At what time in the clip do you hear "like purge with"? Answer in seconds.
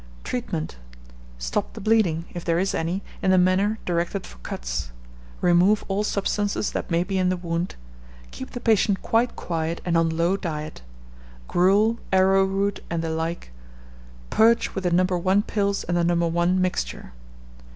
13.11-14.85